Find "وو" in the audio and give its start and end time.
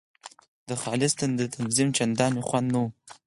2.81-2.87